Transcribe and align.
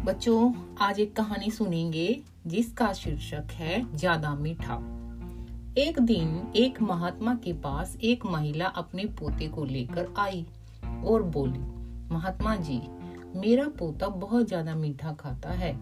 बच्चों, 0.00 0.52
आज 0.80 0.98
एक 1.00 1.14
कहानी 1.16 1.50
सुनेंगे 1.50 2.06
जिसका 2.46 2.92
शीर्षक 2.92 3.50
है 3.52 3.96
ज़्यादा 3.96 4.34
मीठा। 4.34 4.74
एक 5.78 5.98
दिन 6.00 6.52
एक 6.56 6.80
महात्मा 6.82 7.34
के 7.34 7.52
पास 7.52 7.96
एक 8.02 8.24
महिला 8.26 8.66
अपने 8.74 9.04
पोते 9.18 9.48
को 9.48 9.64
लेकर 9.64 10.08
आई 10.18 10.44
और 11.06 11.22
बोली, 11.24 11.60
महात्मा 12.14 12.56
जी, 12.56 12.80
मेरा 13.36 13.68
पोता 13.78 14.08
बहुत 14.08 14.48
ज़्यादा 14.48 14.74
मीठा 14.74 15.12
खाता 15.12 15.50
है। 15.52 15.74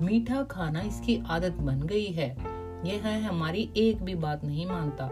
मीठा 0.00 0.42
खाना 0.42 0.80
इसकी 0.82 1.22
आदत 1.28 1.56
बन 1.60 1.82
गई 1.82 2.06
है। 2.12 2.30
यह 2.86 3.28
हमारी 3.28 3.68
एक 3.76 4.02
भी 4.02 4.14
बात 4.16 4.44
नहीं 4.44 4.66
मानता। 4.66 5.10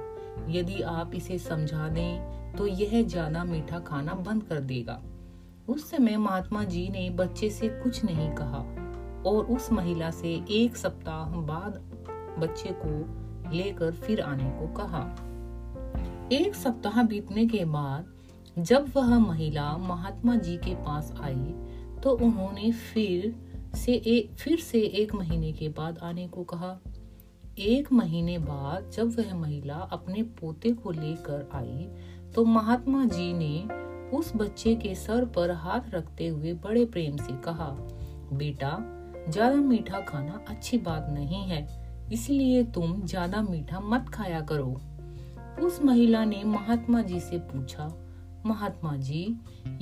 यदि 0.50 0.82
आप 0.82 1.14
इसे 1.14 1.38
समझा 1.40 1.88
दें 1.88 2.56
तो 2.56 2.66
यह 2.66 3.02
ज़्यादा 3.02 3.44
मीठा 3.44 3.78
खाना 3.80 4.14
बंद 4.20 4.42
कर 4.42 4.60
देगा। 4.62 5.02
उस 5.68 5.90
समय 5.90 6.16
महात्मा 6.16 6.64
जी 6.64 6.88
ने 6.88 7.10
बच्चे 7.10 7.50
से 7.50 7.68
कुछ 7.68 8.04
नहीं 8.04 8.30
कहा 8.30 8.58
और 9.30 9.44
उस 9.44 9.72
महिला 9.72 10.10
से 10.10 10.44
एक 10.50 10.76
सप्ताह 10.76 11.24
बाद 11.24 11.76
बच्चे 12.38 12.68
को 12.72 13.52
लेकर 13.52 13.92
फिर 13.92 14.20
आने 14.20 14.50
को 14.50 14.66
कहा। 14.74 15.02
एक 16.32 16.54
सप्ताह 16.54 17.02
बीतने 17.02 17.46
के 17.46 17.64
बाद 17.64 18.12
जब 18.58 18.90
वह 18.96 19.18
महिला 19.18 19.76
महात्मा 19.76 20.36
जी 20.36 20.56
के 20.56 20.74
पास 20.74 21.12
आई 21.20 21.54
तो 22.02 22.10
उन्होंने 22.10 22.72
फिर 22.72 23.34
से 23.76 23.92
एक 23.92 24.34
फिर 24.34 24.58
से 24.60 24.80
एक 24.80 25.14
महीने 25.14 25.52
के 25.52 25.68
बाद 25.68 25.98
आने 25.98 26.28
को 26.28 26.44
कहा। 26.44 26.78
एक 27.58 27.92
महीने 27.92 28.38
बाद 28.38 28.90
जब 28.90 29.18
वह 29.18 29.34
महिला 29.34 29.74
अपने 29.74 30.22
पोते 30.22 30.72
को 30.72 30.90
लेकर 30.90 31.48
आई 31.54 31.88
तो 32.34 32.44
महात्मा 32.44 33.04
जी 33.04 33.32
ने 33.32 33.66
उस 34.12 34.32
बच्चे 34.36 34.74
के 34.74 34.94
सर 34.94 35.24
पर 35.26 35.50
हाथ 35.50 35.94
रखते 35.94 36.28
हुए 36.28 36.52
बड़े 36.54 36.84
प्रेम 36.84 37.16
से 37.16 37.32
कहा, 37.44 37.68
बेटा, 38.32 38.76
ज़्यादा 39.28 39.56
मीठा 39.56 40.00
खाना 40.00 40.44
अच्छी 40.48 40.78
बात 40.78 41.06
नहीं 41.10 41.42
है, 41.44 41.66
इसलिए 42.12 42.62
तुम 42.64 43.02
ज़्यादा 43.02 43.42
मीठा 43.42 43.80
मत 43.80 44.08
खाया 44.08 44.40
करो। 44.42 44.80
उस 45.62 45.80
महिला 45.82 46.24
ने 46.24 46.42
महात्मा 46.44 47.02
जी 47.02 47.20
से 47.20 47.38
पूछा, 47.40 47.90
महात्मा 48.46 48.96
जी, 48.96 49.24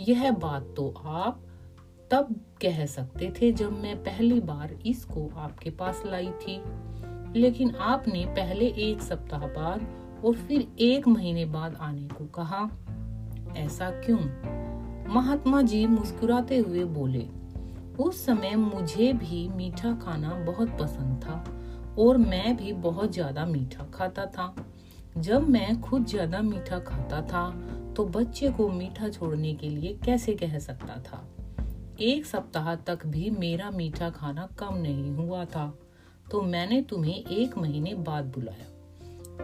यह 0.00 0.30
बात 0.32 0.72
तो 0.76 0.92
आप 0.98 1.42
तब 2.10 2.34
कह 2.62 2.84
सकते 2.86 3.32
थे 3.32 3.50
जब 3.52 3.72
मैं 3.72 3.96
पहली 3.96 4.40
बार 4.40 4.74
इसको 4.86 5.28
आपके 5.36 5.70
पास 5.70 6.02
लाई 6.06 6.30
थी। 6.40 6.60
लेकिन 7.36 7.74
आपने 7.74 8.24
पहले 8.28 8.66
एक 8.82 9.00
सप्ताह 9.00 9.46
बाद 9.48 9.86
और 10.24 10.34
फिर 10.36 10.66
एक 10.80 11.06
महीने 11.08 11.44
बाद 11.46 11.76
आने 11.80 12.06
को 12.08 12.24
कहा। 12.34 12.64
ऐसा 13.56 13.90
क्यों? 14.04 14.18
महात्मा 15.14 15.62
जी 15.62 15.86
मुस्कुराते 15.86 16.58
हुए 16.58 16.84
बोले, 16.86 17.26
उस 17.98 18.24
समय 18.26 18.54
मुझे 18.56 19.12
भी 19.12 19.48
मीठा 19.48 19.92
खाना 19.94 20.34
बहुत 20.46 20.78
पसंद 20.80 21.22
था 21.24 21.44
और 21.98 22.18
मैं 22.18 22.56
भी 22.56 22.72
बहुत 22.72 23.12
ज़्यादा 23.12 23.44
मीठा 23.46 23.84
खाता 23.94 24.26
था। 24.28 24.54
जब 25.18 25.48
मैं 25.48 25.80
खुद 25.80 26.06
ज़्यादा 26.06 26.40
मीठा 26.42 26.78
खाता 26.78 27.20
था 27.22 27.50
तो 27.96 28.04
बच्चे 28.06 28.50
को 28.50 28.68
मीठा 28.68 29.08
छोड़ने 29.08 29.54
के 29.54 29.68
लिए 29.68 29.98
कैसे 30.04 30.34
कह 30.34 30.58
सकता 30.58 31.00
था? 31.02 31.26
एक 32.00 32.26
सप्ताह 32.26 32.74
तक 32.76 33.06
भी 33.06 33.30
मेरा 33.30 33.70
मीठा 33.70 34.10
खाना 34.10 34.48
कम 34.58 34.76
नहीं 34.76 35.10
हुआ 35.10 35.44
था 35.44 35.72
तो 36.30 36.42
मैंने 36.42 36.80
तुम्हें 36.82 37.14
एक 37.14 37.58
महीने 37.58 37.94
बाद 37.94 38.32
बुलाया। 38.34 38.66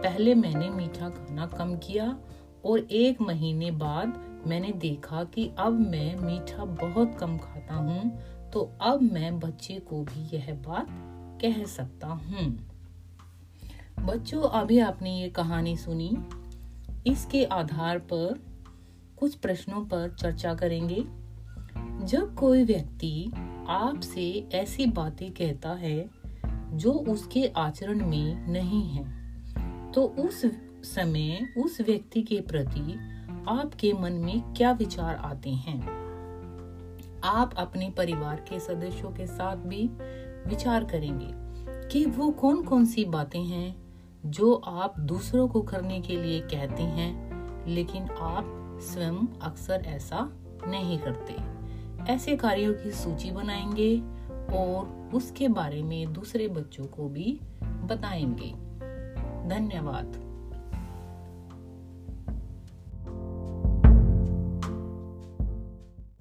पहले 0.01 0.33
मैंने 0.35 0.69
मीठा 0.69 1.09
खाना 1.09 1.45
कम 1.47 1.75
किया 1.77 2.07
और 2.67 2.79
एक 2.79 3.21
महीने 3.21 3.71
बाद 3.71 4.41
मैंने 4.47 4.71
देखा 4.71 5.23
कि 5.23 5.51
अब 5.59 5.79
मैं 5.79 6.15
मीठा 6.15 6.65
बहुत 6.65 7.15
कम 7.19 7.37
खाता 7.37 7.75
हूँ 7.75 8.19
तो 8.51 8.71
अब 8.81 9.01
मैं 9.01 9.39
बच्चे 9.39 9.79
को 9.79 10.03
भी 10.03 10.37
यह 10.37 10.53
बात 10.67 10.87
कह 11.41 11.65
सकता 11.65 12.07
हूँ। 12.07 12.67
बच्चों, 13.99 14.41
अभी 14.41 14.79
आपने 14.79 15.19
ये 15.21 15.29
कहानी 15.29 15.77
सुनी। 15.77 16.17
इसके 17.07 17.45
आधार 17.45 17.99
पर 17.99 18.39
कुछ 19.17 19.35
प्रश्नों 19.35 19.81
पर 19.81 20.09
चर्चा 20.09 20.53
करेंगे। 20.53 21.03
जब 22.05 22.35
कोई 22.35 22.63
व्यक्ति 22.63 23.31
आपसे 23.67 24.49
ऐसी 24.53 24.85
बातें 24.85 25.31
कहता 25.31 25.69
है 25.69 26.09
जो 26.73 26.91
उसके 26.91 27.47
आचरण 27.47 28.05
में 28.05 28.47
नहीं 28.47 28.83
है 28.83 29.05
तो 29.91 30.03
उस 30.03 30.45
समय 30.83 31.53
उस 31.57 31.81
व्यक्ति 31.81 32.21
के 32.21 32.41
प्रति 32.41 32.99
आपके 33.47 33.93
मन 33.93 34.13
में 34.13 34.53
क्या 34.53 34.71
विचार 34.71 35.15
आते 35.15 35.49
हैं? 35.49 35.97
आप 37.23 37.53
अपने 37.57 37.89
परिवार 37.89 38.35
के 38.35 38.59
सदस्यों 38.59 39.11
के 39.11 39.27
साथ 39.27 39.55
भी 39.55 39.87
विचार 40.49 40.83
करेंगे 40.83 41.27
कि 41.89 42.05
वो 42.05 42.31
कौन 42.31 42.63
कौन 42.63 42.85
सी 42.85 43.05
बातें 43.05 43.43
हैं 43.43 43.87
जो 44.25 44.53
आप 44.53 44.99
दूसरों 44.99 45.47
को 45.47 45.61
करने 45.61 46.01
के 46.01 46.15
लिए 46.15 46.41
कहते 46.41 46.83
हैं, 46.83 47.27
लेकिन 47.67 48.03
आप 48.03 48.79
स्वयं 48.81 49.39
अक्सर 49.41 49.83
ऐसा 49.87 50.29
नहीं 50.67 50.99
करते। 50.99 51.57
ऐसे 52.13 52.35
कार्यों 52.35 52.73
की 52.73 52.91
सूची 52.91 53.31
बनाएँगे 53.31 53.99
और 54.57 55.09
उसके 55.13 55.47
बारे 55.47 55.83
में 55.83 56.13
दूसरे 56.13 56.47
बच्चों 56.47 56.85
को 56.85 57.09
भी 57.09 57.39
बताएँगे। 57.63 58.51
धन्यवाद। 59.49 60.26